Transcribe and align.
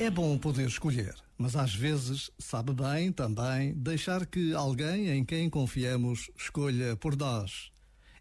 É 0.00 0.08
bom 0.08 0.38
poder 0.38 0.68
escolher, 0.68 1.12
mas 1.36 1.56
às 1.56 1.74
vezes 1.74 2.30
sabe 2.38 2.72
bem 2.72 3.10
também 3.10 3.74
deixar 3.74 4.24
que 4.24 4.54
alguém 4.54 5.08
em 5.08 5.24
quem 5.24 5.50
confiamos 5.50 6.30
escolha 6.36 6.94
por 6.94 7.16
nós. 7.16 7.72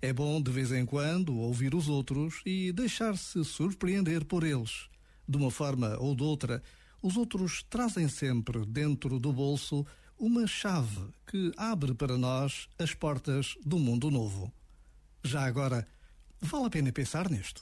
É 0.02 0.12
bom 0.12 0.42
de 0.42 0.50
vez 0.50 0.72
em 0.72 0.88
quando 0.88 1.38
ouvir 1.38 1.76
os 1.76 1.88
outros 1.88 2.42
e 2.44 2.72
deixar-se 2.72 3.46
surpreender 3.46 4.26
por 4.26 4.44
eles. 4.44 4.90
De 5.30 5.38
uma 5.38 5.52
forma 5.52 5.96
ou 6.00 6.16
de 6.16 6.24
outra, 6.24 6.64
os 7.00 7.16
outros 7.16 7.64
trazem 7.70 8.08
sempre 8.08 8.66
dentro 8.66 9.20
do 9.20 9.32
bolso 9.32 9.86
uma 10.18 10.48
chave 10.48 11.10
que 11.28 11.52
abre 11.56 11.94
para 11.94 12.18
nós 12.18 12.68
as 12.80 12.96
portas 12.96 13.56
do 13.64 13.78
mundo 13.78 14.10
novo. 14.10 14.52
Já 15.24 15.46
agora, 15.46 15.88
vale 16.42 16.66
a 16.66 16.70
pena 16.72 16.92
pensar 16.92 17.30
nisto. 17.30 17.62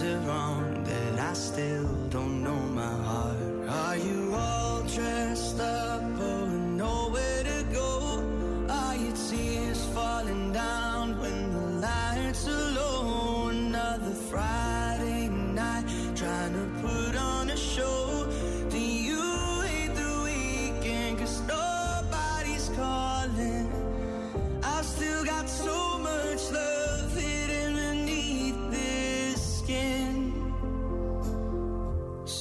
Wrong 0.00 0.84
that 0.84 1.18
I 1.18 1.32
still 1.32 1.84
don't 2.08 2.44
know 2.44 2.54
my 2.54 2.86
heart? 3.02 3.47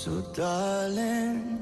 So, 0.08 0.22
darling, 0.34 1.62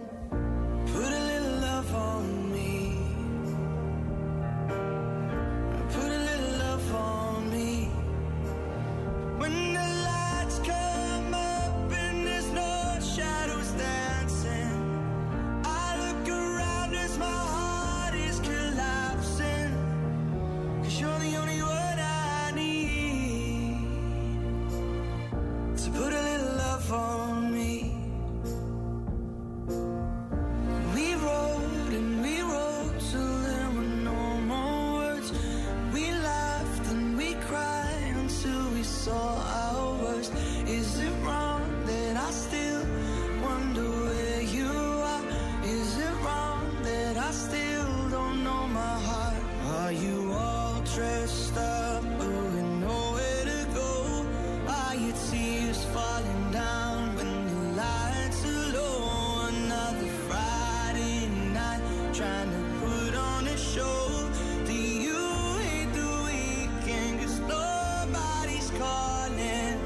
dressed 50.95 51.57
up, 51.57 52.03
but 52.17 52.29
with 52.29 52.63
nowhere 52.79 53.44
to 53.44 53.67
go? 53.73 54.25
Are 54.66 54.95
your 54.95 55.13
tears 55.29 55.83
falling 55.94 56.51
down 56.53 57.17
when 57.17 57.31
the 57.47 57.81
lights 57.81 58.45
are 58.45 58.72
low? 58.72 59.50
Another 59.50 60.07
Friday 60.29 61.28
night, 61.51 61.81
trying 62.13 62.50
to 62.50 62.61
put 62.79 63.13
on 63.13 63.45
a 63.45 63.57
show. 63.57 64.31
Do 64.66 64.73
you 64.73 65.19
hate 65.67 65.91
the 66.00 66.11
weekend? 66.29 67.19
Cause 67.19 67.39
nobody's 67.41 68.69
calling. 68.79 69.77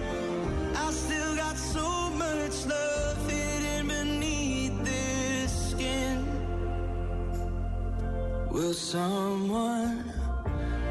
I 0.75 0.91
still 0.91 1.35
got 1.35 1.57
so 1.57 2.11
much 2.11 2.67
love 2.67 3.31
hidden 3.31 3.87
beneath 3.87 4.77
this 4.83 5.71
skin. 5.71 6.17
Will 8.51 8.73
someone 8.73 10.05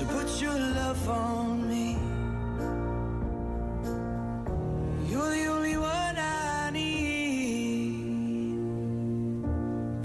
So 0.00 0.06
put 0.06 0.40
your 0.40 0.58
love 0.58 1.08
on 1.10 1.68
me. 1.68 1.98
You're 5.10 5.28
the 5.28 5.46
only 5.48 5.76
one 5.76 6.16
I 6.16 6.70
need. 6.72 8.00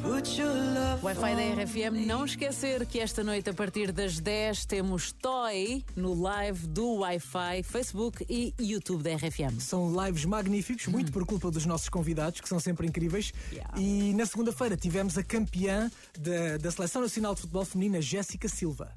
Put 0.03 0.37
your 0.37 0.53
love 0.53 1.01
Wi-Fi 1.01 1.35
da 1.35 1.41
RFM, 1.63 1.91
me. 1.93 2.05
não 2.05 2.25
esquecer 2.25 2.85
que 2.85 2.99
esta 2.99 3.23
noite, 3.23 3.49
a 3.49 3.53
partir 3.53 3.93
das 3.93 4.19
10, 4.19 4.65
temos 4.65 5.13
Toy 5.13 5.81
no 5.95 6.13
live 6.13 6.67
do 6.67 6.95
Wi-Fi, 6.95 7.63
Facebook 7.63 8.25
e 8.29 8.53
YouTube 8.59 9.01
da 9.01 9.15
RFM. 9.15 9.61
São 9.61 9.95
lives 10.03 10.25
magníficos, 10.25 10.87
muito 10.87 11.13
por 11.13 11.25
culpa 11.25 11.49
dos 11.49 11.65
nossos 11.65 11.87
convidados, 11.87 12.41
que 12.41 12.49
são 12.49 12.59
sempre 12.59 12.85
incríveis. 12.85 13.31
Yeah. 13.49 13.79
E 13.79 14.13
na 14.13 14.25
segunda-feira 14.25 14.75
tivemos 14.75 15.17
a 15.17 15.23
campeã 15.23 15.89
da, 16.19 16.57
da 16.57 16.69
Seleção 16.69 17.01
Nacional 17.01 17.33
de 17.33 17.39
Futebol 17.39 17.63
Feminina, 17.63 18.01
Jéssica 18.01 18.49
Silva. 18.49 18.91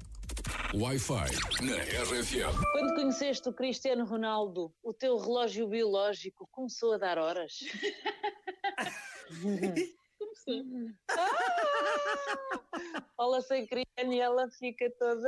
Wi-Fi 0.73 1.31
na 1.65 1.77
RFM. 1.77 2.53
Quando 2.73 2.93
conheceste 2.93 3.49
o 3.49 3.53
Cristiano 3.53 4.05
Ronaldo, 4.05 4.71
o 4.83 4.93
teu 4.93 5.17
relógio 5.17 5.67
biológico 5.67 6.47
começou 6.51 6.93
a 6.93 6.99
dar 6.99 7.17
horas? 7.17 7.57
Começou. 10.19 10.63
Fala 13.17 13.41
sem 13.41 13.65
Cristiano 13.65 14.13
e 14.13 14.19
ela 14.19 14.47
fica 14.51 14.91
toda. 14.99 15.27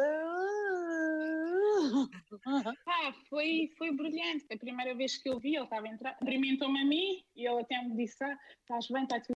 Ah, 2.88 3.14
foi, 3.30 3.72
foi 3.78 3.96
brilhante. 3.96 4.46
A 4.52 4.58
primeira 4.58 4.96
vez 4.96 5.18
que 5.18 5.30
eu 5.30 5.40
vi, 5.40 5.56
ele 5.56 5.64
estava 5.64 5.88
a 5.88 5.90
entrar, 5.90 6.18
cumprimentou-me 6.18 6.82
a 6.82 6.86
mim 6.86 7.24
e 7.36 7.48
ele 7.48 7.62
até 7.62 7.82
me 7.82 7.96
disse: 7.96 8.24
Ah, 8.24 8.38
estás 8.60 8.88
bem, 8.90 9.04
está 9.04 9.20
tudo 9.20 9.30